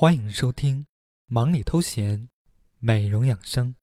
[0.00, 0.82] 欢迎收听
[1.26, 2.20] 《忙里偷闲》，
[2.78, 3.74] 美容养生。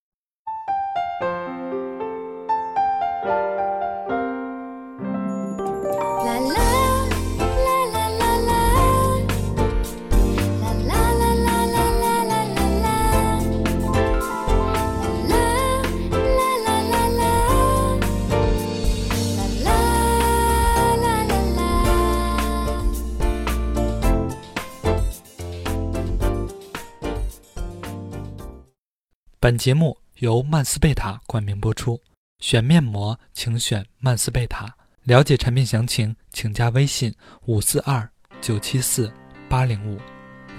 [29.45, 32.01] 本节目由曼斯贝塔冠名播出。
[32.39, 34.75] 选面膜，请选曼斯贝塔。
[35.03, 37.13] 了解产品详情，请加微信
[37.45, 38.09] 五四二
[38.41, 39.13] 九七四
[39.47, 39.99] 八零五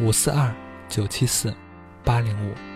[0.01, 0.55] 五四二
[0.89, 1.53] 九七四
[2.05, 2.76] 八零五。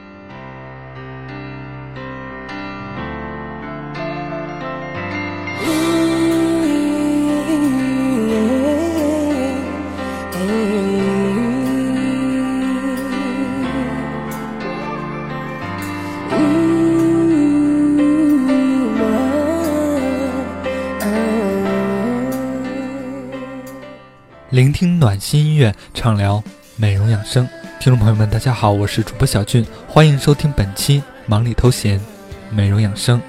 [24.50, 26.42] 聆听暖心音乐，畅聊
[26.74, 27.48] 美容养生。
[27.78, 32.00] 听众朋友们，大家好，我是主播小俊，欢迎收听本期忙里偷闲
[32.50, 33.22] 美容养生。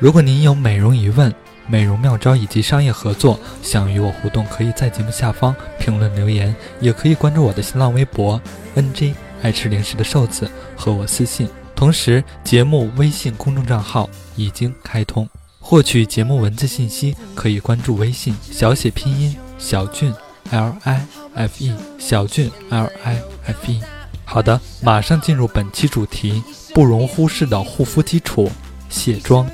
[0.00, 1.32] 如果您有美容疑问、
[1.68, 8.40] 美容妙招以及商业合作，想与我互动，可以在节目下方评论留言，也可以关注我的新浪微博
[8.74, 11.48] “nj 爱吃零食的瘦子”和我私信。
[11.76, 15.28] 同时，节目微信公众账号已经开通，
[15.60, 20.12] 获取节目文字信息可以关注微信小写拼音小俊。
[20.50, 21.00] L I
[21.34, 23.80] F E 小俊 L I F E，
[24.24, 26.42] 好的，马上进入本期主题，
[26.74, 28.50] 不容忽视的护肤基础——
[28.88, 29.46] 卸妆。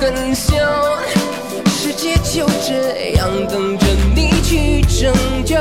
[0.00, 0.56] 很想
[1.66, 5.12] 世界就这样等着你去拯
[5.44, 5.56] 救，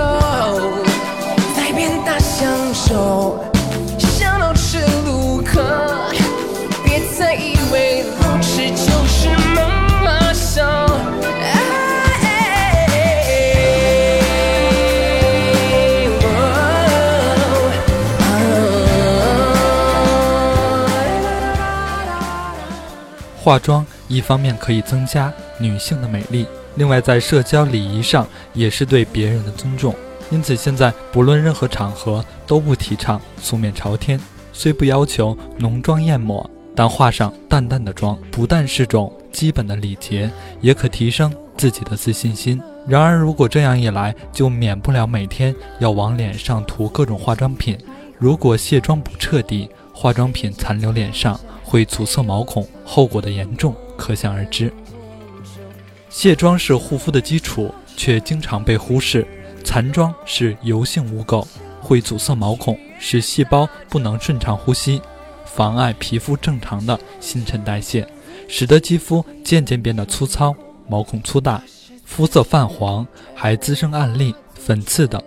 [1.56, 3.44] 改变大享受，
[3.98, 4.78] 像老吃
[5.08, 5.60] 路口，
[6.84, 8.76] 别再以为老吃就
[9.08, 9.68] 是妈
[10.04, 10.34] 妈
[23.44, 23.86] 化妆。
[24.08, 26.46] 一方面可以增加女性的美丽，
[26.76, 29.94] 另外在社交礼仪上也是对别人的尊重。
[30.30, 34.20] 因此，现在不论任何场合都不提倡素面朝天。
[34.54, 40.32] 虽不要求浓妆艳抹，但化上淡淡的妆，不但是种基本的礼节，
[40.62, 42.62] 也可提升自己的自信心。
[42.88, 47.78] 然而，如果这样一来，就免不了每天要往脸上涂各种化妆品。
[48.18, 51.40] 如果卸妆不彻底，化妆品残留脸上。
[51.70, 54.72] 会阻塞毛孔，后果的严重可想而知。
[56.10, 59.28] 卸妆是护肤的基础，却经常被忽视。
[59.64, 61.46] 残妆是油性污垢，
[61.82, 65.02] 会阻塞毛孔，使细胞不能顺畅呼吸，
[65.46, 68.08] 妨碍皮肤正常的新陈代谢，
[68.48, 70.56] 使得肌肤渐渐变得粗糙，
[70.88, 71.62] 毛孔粗大，
[72.06, 73.06] 肤色泛黄，
[73.36, 75.22] 还滋生暗粒、粉刺等。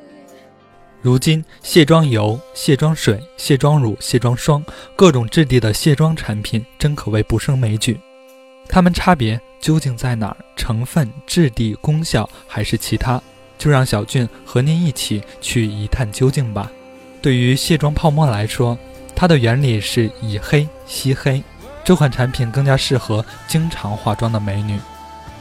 [1.02, 4.64] 如今，卸妆油、卸妆水、卸妆乳、卸妆霜，
[4.96, 8.00] 各种质地的卸妆产品真可谓不胜枚举。
[8.70, 10.36] 它们差别究竟在哪儿？
[10.54, 13.20] 成分、质地、功效，还是其他？
[13.58, 16.70] 就让小俊和您一起去一探究竟吧。
[17.20, 18.78] 对于卸妆泡沫来说，
[19.14, 21.42] 它的原理是以黑吸黑。
[21.82, 24.78] 这款产品更加适合经常化妆的美女，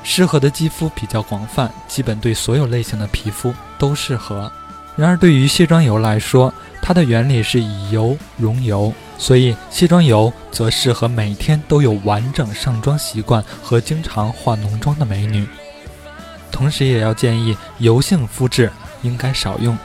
[0.04, 4.52] 适合的肌肤比较广泛，基本对所有类型的皮肤都适合。
[4.96, 6.52] 然而，对于卸妆油来说，
[6.82, 15.46] 它的原理是以油溶油，所以卸妆油则适合每天都有完整上妆习惯和经常化浓妆的美女。
[16.52, 18.72] 同时，也要建议油性肤质
[19.04, 19.78] 应该少用。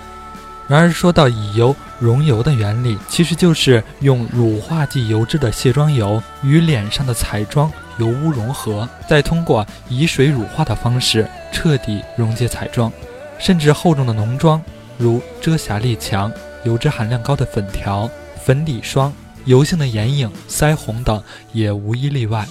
[0.67, 12.91] 然而，说到以油溶油的原理，其实就是用乳化剂油脂的卸妆油与脸上的彩妆油污融合，再通过以水乳化的方式彻底溶解彩妆，
[13.39, 14.63] 甚至厚重的浓妆。
[14.97, 16.33] 如遮瑕力强、
[16.65, 18.09] 油脂含量高的粉条、
[18.43, 19.13] 粉底霜、
[19.45, 22.47] 油性的眼影、腮红等也无一例外。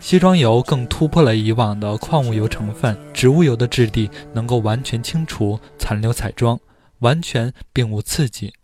[0.00, 6.58] 卸妆油更突破了以往的矿物油成分，植物油的质地能够完全清除残留彩妆，
[7.00, 8.54] 完全并无刺激。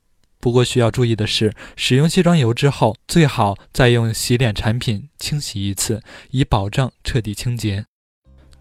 [0.41, 6.01] 不过需要注意的是，使用卸妆油之后，最好再用洗脸产品清洗一次，
[6.31, 7.85] 以保证彻底清洁。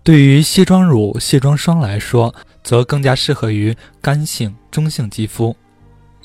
[0.03, 5.56] 对于卸妆乳、卸妆霜来说，则更加适合于干性、中性肌肤。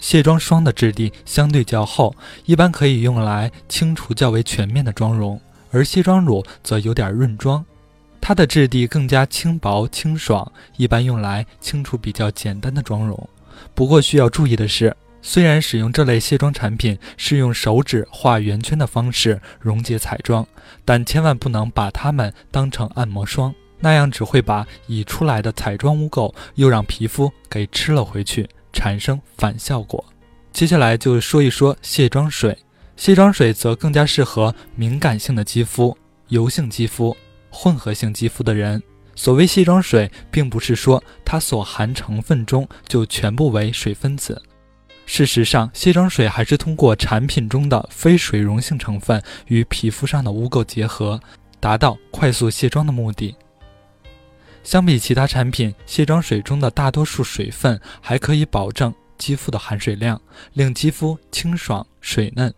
[0.00, 2.16] 卸妆霜的质地相对较厚，
[2.46, 7.64] 一般可以用来清除较为全面的妆容，而卸妆乳则有点润妆，
[8.20, 13.28] 它的质地更加轻薄清爽，一般用来清除比较简单的妆容。
[13.74, 14.96] 不过需要注意的是。
[15.22, 20.46] 虽然使用这类卸妆产品是用手指画圆圈的方式溶解彩妆，
[20.82, 30.04] 但千万不能把它们当成按摩霜，那样只会把已出来的彩妆污垢又让皮肤给吃了回去，产生反效果。
[30.52, 32.56] 接下来就说一说卸妆水，
[32.96, 35.96] 卸妆水则更加适合敏感性的肌肤、
[36.28, 37.16] 油性肌肤、
[37.50, 38.82] 混合性肌肤的人。
[39.14, 44.40] 所谓卸妆水，并不是说它所含成分中就全部为水分子。
[45.06, 51.20] 事实上，卸妆水还是通过产品中的非水溶性成分与皮肤上的污垢结合，
[51.58, 53.34] 达到快速卸妆的目的。
[54.62, 60.20] 相比其他产品，卸妆水中的大多数水分还可以保证肌肤的含水量，
[60.52, 62.52] 令肌肤清爽水嫩。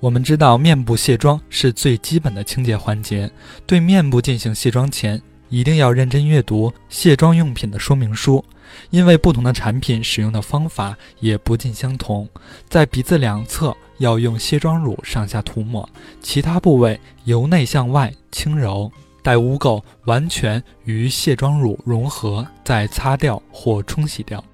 [0.00, 3.30] 我们知道，面部卸妆是最基本的清洁环节，
[3.66, 8.44] 对面部进行卸妆前，一定要认真阅读卸妆用品的说明书。
[8.90, 12.28] 因为不同的产品使用的方法也不尽相同，
[12.68, 15.88] 在鼻子两侧要用卸妆乳上下涂抹，
[16.22, 18.90] 其他部位由内向外轻揉，
[19.22, 24.44] 待污垢完全与卸妆乳融合，再擦掉或冲洗掉。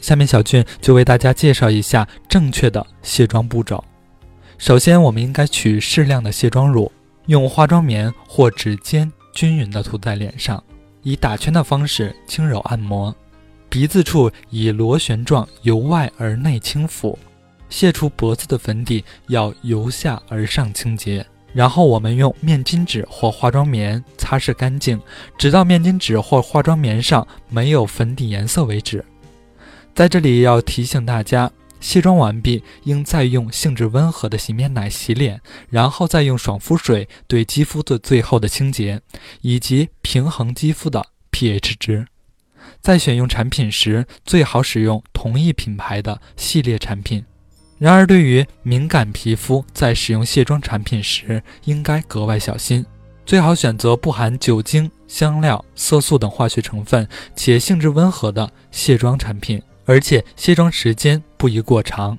[0.00, 3.82] 下面小俊就为大家介绍一下正确的卸妆步骤。
[4.58, 6.90] 首先，我们应该取适量的卸妆乳，
[7.26, 9.12] 用化妆棉或指尖。
[9.34, 10.64] 均匀地涂在脸上，
[11.02, 13.14] 以打圈的方式轻柔按摩，
[13.68, 17.14] 鼻子处以螺旋状由外而内轻抚，
[17.68, 21.26] 卸除脖子的粉底要由下而上清洁。
[21.52, 25.00] 然后我们用面巾纸或化妆棉擦拭干净，
[25.38, 29.04] 直到面巾纸或化妆棉上没有粉底颜色为止。
[29.94, 31.50] 在这里要提醒大家。
[31.78, 39.02] 卸妆完毕，应再用性质温和的洗面奶洗脸，然后再用爽肤水对肌肤做最后的清洁，
[39.42, 42.06] 以及平衡肌肤的 pH 值。
[42.80, 47.24] 在选用产品时，最好使用同一品牌的系列产品。
[47.78, 52.84] 然而，对于敏感皮肤，在使用卸妆产品时应该格外小心，
[53.24, 59.62] 最好选择不含酒精、香料、色素等化学成分且性质温和的卸妆产品。
[59.88, 62.18] 而且卸妆时间不宜过长。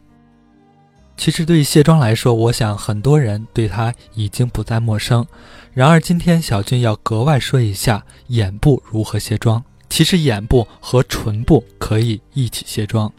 [1.17, 5.27] 其实对于卸妆来说，我想很多人对它已经不再陌生。
[5.73, 9.61] 然而今天小俊要格外说一下眼部如何卸妆。
[9.89, 13.11] 其实眼部和唇部可以一起卸妆。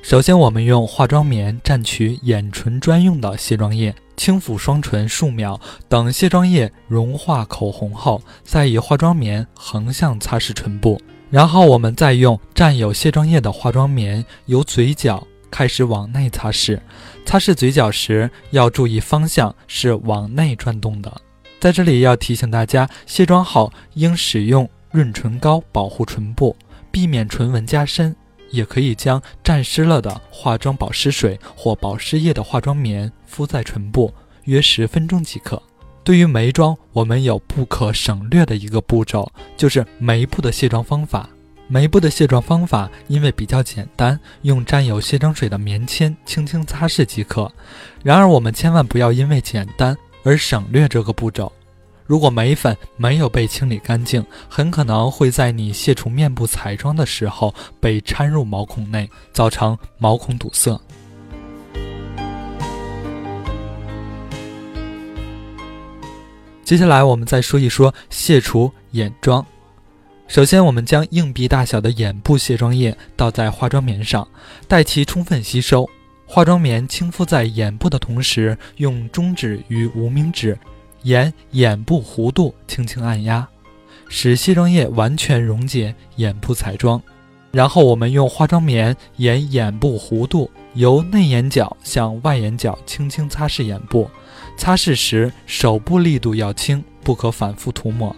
[0.00, 10.98] 首先，我们用化妆棉蘸取眼唇专用的卸妆液，轻抚双唇数秒，等卸妆液融化口红后，再以化妆棉横向擦拭唇部。
[11.30, 16.80] 然后我们再用蘸有卸妆液的化妆棉，由嘴角开始往内擦拭。
[17.26, 21.12] 擦拭嘴角时要注意方向是往内转动的。
[21.60, 26.56] 在这里要提醒大家，卸妆后应使用润唇膏保护唇部，
[26.90, 28.16] 避免唇纹加深。
[28.50, 34.12] 也可以将沾湿了的化妆保湿水或保湿液的化妆棉敷在唇部，
[34.44, 35.62] 约十分钟即可。
[36.04, 41.28] 对于眉妆，我们有不可省略的一个步骤，就是眉部的卸妆方法。
[41.70, 47.52] 眉部的卸妆方法因为比较简单，用沾有卸妆水的棉签轻轻擦拭即可。
[48.02, 51.52] 然而，我们千万不要因为简单而省略这个步骤。
[52.08, 60.80] 如果眉粉没有被清理干净，很可能会在你卸除面部彩妆的时候被掺入毛孔内，造成毛孔堵塞。
[66.64, 69.44] 接下来，我们再说一说卸除眼妆。
[70.28, 74.26] 首先，我们将硬币大小的眼部卸妆液倒在化妆棉上，
[74.66, 75.86] 待其充分吸收。
[76.24, 80.58] 化妆棉轻敷在眼部的同时，用中指与无名指
[81.02, 83.46] 沿眼部弧度轻轻按压，
[84.08, 87.00] 使卸妆液完全溶解眼部彩妆。
[87.50, 94.08] 然后，我们用化妆棉沿眼部弧度，由内眼角向外眼角轻轻擦拭眼部。
[94.58, 98.14] 擦拭时，手部力度要轻，不可反复涂抹。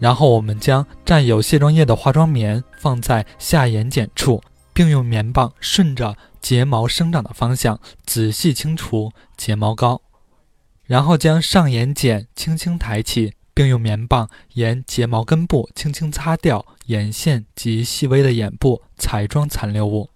[0.00, 4.42] 然后，我们将蘸有卸妆液的化妆棉放在下眼睑处，
[4.74, 10.00] 并用棉棒顺着睫毛生长的方向仔细清除睫毛膏。
[10.86, 20.08] 然后将上眼睑轻轻抬起，并用棉棒沿睫毛根部轻轻擦掉眼线及细微的眼部彩妆残留物。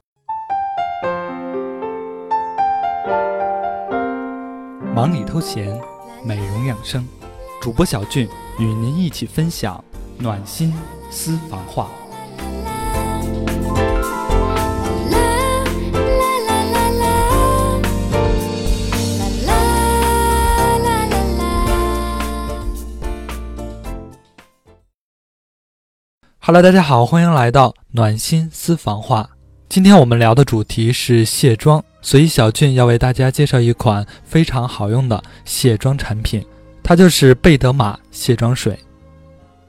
[4.94, 5.76] 忙里偷闲，
[6.24, 7.04] 美容养生，
[7.60, 8.28] 主播小俊
[8.60, 9.84] 与您一起分享
[10.18, 10.72] 暖心
[11.10, 11.90] 私房话。
[26.52, 29.30] Hello，大家好，欢迎来到暖心私房话。
[29.68, 36.44] 今天我们聊的主题是卸妆，所以小俊要为大家介绍一款非常好用的卸妆产品，
[36.82, 38.76] 它就是贝德玛卸妆水。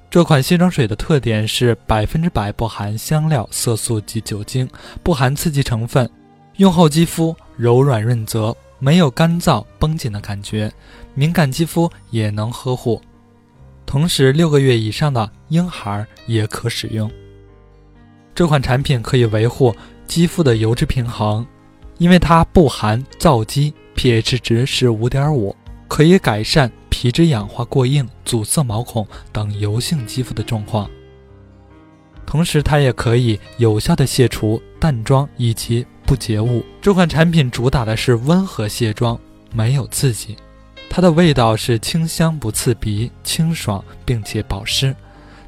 [0.09, 4.67] 这款卸妆水的特点是百分之百不含香料、色素及酒精，
[5.03, 6.09] 不含刺激成分，
[6.55, 10.71] 用后肌肤柔软润泽，没有干燥绷紧的感觉，
[11.13, 12.99] 敏感肌肤也能呵护。
[13.91, 17.11] 同时，六个月以上的婴孩也可使用。
[18.33, 19.75] 这款产品可以维护
[20.07, 21.45] 肌肤的油脂平衡，
[21.97, 25.53] 因为它不含皂基，pH 值是五点五，
[25.89, 30.89] 可以改善皮脂氧化过硬、阻塞毛孔等油性肌肤的状况。
[32.25, 36.63] 同时，它也可以有效的卸除淡妆以及不洁物。
[36.81, 39.19] 这款产品主打的是温和卸妆，
[39.53, 40.37] 没有刺激。
[40.93, 44.93] 它的味道是清香不刺鼻、清爽并且保湿。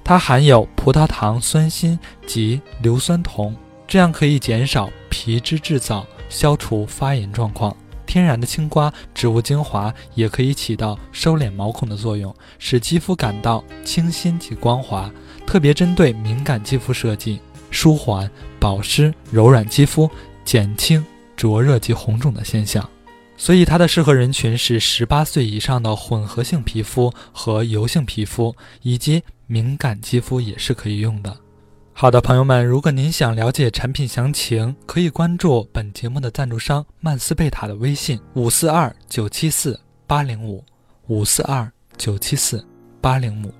[0.01, 3.53] 它含有葡萄糖酸锌及硫酸铜，
[3.85, 7.75] 这样可以减少皮脂制造，消除发炎状况。
[8.05, 15.11] 天然的青瓜植物精华也可以起到收敛毛孔的作用，使肌肤感到清新及光滑。
[15.45, 18.31] 特别针对敏感肌肤设计，舒缓、
[18.61, 20.09] 保湿、柔软肌肤，
[20.45, 22.89] 减轻灼热及红肿的现象。
[23.43, 31.35] 所以它的适合人群是十八岁以上的混合性皮肤和油性皮肤，以及敏感肌肤也是可以用的。
[31.91, 40.63] 好的，朋友们，如果您想了解产品详情，可以关注本节目的赞助商曼斯贝塔的微信五四二九七四八零五
[41.07, 42.65] 五四二九七四
[43.01, 43.53] 八零五。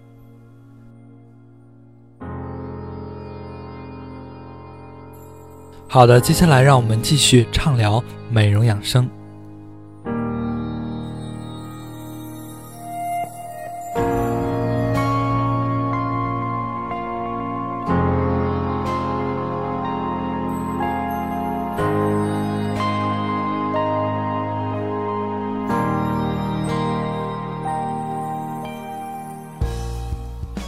[5.89, 9.05] 好的，接下来让我们继续畅聊美容养生。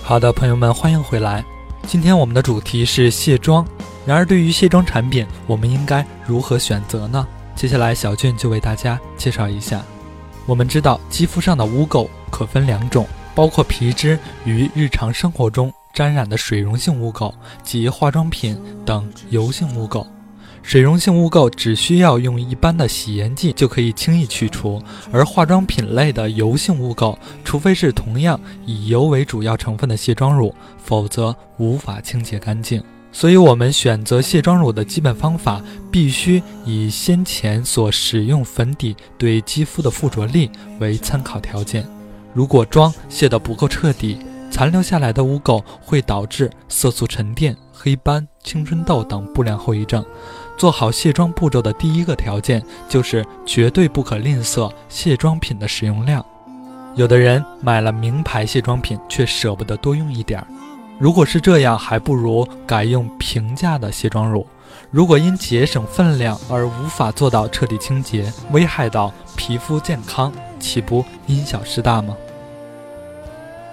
[0.07, 1.43] 好的，朋友们，欢迎回来。
[1.87, 3.65] 今天我们的主题是卸妆。
[4.05, 7.27] 然而，对于卸妆产品，我们应该如何选择呢？
[7.55, 9.81] 接下来，小俊就为大家介绍一下。
[10.45, 17.33] 我们知道，肌肤上的污垢可分两种，包括皮脂与日常生活中沾染的水溶性污垢
[17.63, 20.05] 及化妆品等油性污垢。
[20.65, 24.81] 水溶性污垢只需要用一般的洗颜剂就可以轻易去除，
[25.11, 30.53] 而化妆品类的油性污垢，除非是同样以油为主要成分的卸妆乳，
[30.83, 32.83] 否则无法清洁干净。
[33.11, 41.87] 所以，我们选择卸妆乳的基本方法必须以先前所使用粉底对肌肤的附着力为参考条件。
[42.33, 44.17] 如果妆卸得不够彻底，
[44.49, 50.03] 残留下来的污垢会导致色素沉淀、黑斑、青春痘等不良后遗症。
[50.57, 56.25] 做好卸妆步骤的第一个条件就是绝对不可吝啬卸妆品的使用量。
[56.95, 60.47] 有的人买了名牌卸妆品，却舍不得多用一点儿。
[60.97, 64.47] 如果是这样，还不如改用平价的卸妆乳。
[64.91, 72.15] 如果因节省分量而无法做到彻底清洁，危害到皮肤健康，岂不因小失大吗？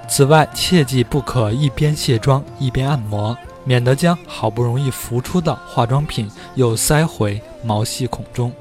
[0.08, 3.36] 此外，切记不可一边卸妆一边按摩。
[3.64, 8.52] 免得将好不容易浮出的化妆品又塞回毛细孔中，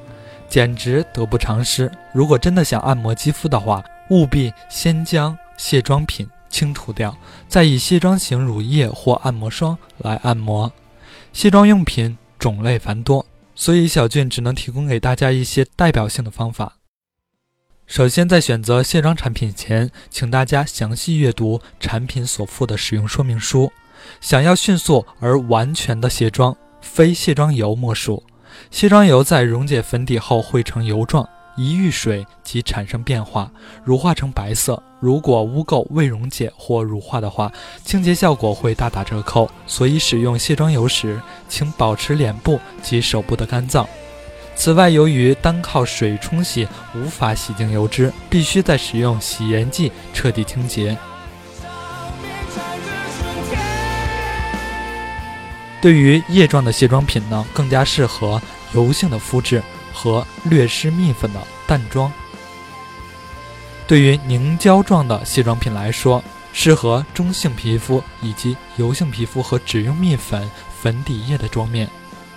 [0.48, 1.90] 简直得不偿失。
[2.12, 7.16] 如果真的想按摩肌肤的话，务必先将卸妆品清除掉，
[7.48, 10.72] 再以卸妆型乳液或按摩霜来按摩。
[11.32, 16.74] 卸妆用品种类繁多，所以小俊只能提供给大家一些代表性的方法。
[17.86, 23.72] 首先，在选择卸妆产品前，请大家详细阅读产品所附的使用说明书。
[24.20, 28.22] 想要迅速而完全的卸妆，非卸妆油莫属。
[28.70, 33.50] 卸妆油在溶解粉底后会成油状，一遇水即产生变化，
[33.84, 34.82] 乳化成白色。
[35.00, 37.50] 如果污垢未溶解或乳化的话，
[37.84, 39.50] 清洁效果会大打折扣。
[39.66, 43.86] 所以使用卸妆油时，请保持脸部及手部的干燥。
[44.54, 50.96] 此外，由于单靠水冲洗无法洗净油脂，必须在使用洗颜剂彻底清洁。
[55.82, 58.40] 对于液状的卸妆品呢，更加适合
[58.72, 59.60] 油性的肤质
[59.92, 62.10] 和略施蜜粉的淡妆。
[63.88, 66.22] 对于凝胶状的卸妆品来说，
[66.52, 70.48] 适合中性皮肤以及油性皮肤和只用蜜粉、
[70.80, 71.90] 粉底液的妆面。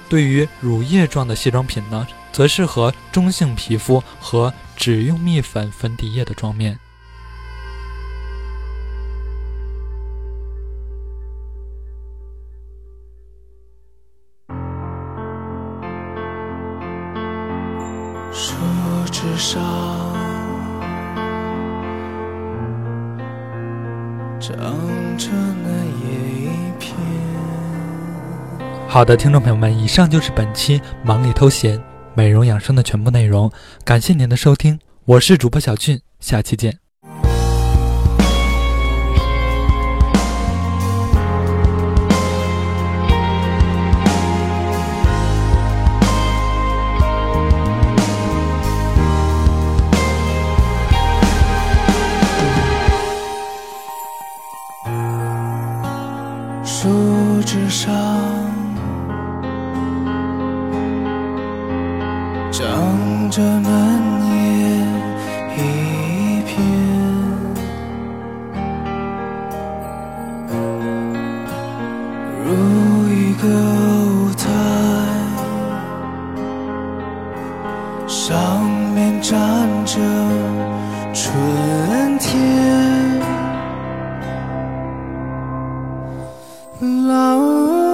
[0.10, 6.80] 对于乳液状的卸妆品呢，则适合中性皮肤和只用蜜粉、粉底液的妆面。
[19.26, 19.64] 世上
[24.40, 24.56] 长
[25.18, 25.30] 着
[25.64, 25.70] 那
[26.04, 26.96] 叶片。
[28.88, 31.82] 好的，听众朋友们，以上就是本期忙里偷闲
[32.14, 33.52] 美容养生的全部内容，
[33.84, 36.85] 感谢您的收听，我是主播小俊，下期见。
[57.76, 58.15] 上。
[87.28, 87.85] Oh.